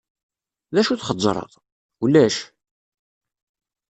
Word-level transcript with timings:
D 0.73 0.75
acu 0.81 0.95
txeẓẓreḍ?" 0.95 1.53
"Ulac. 2.03 2.37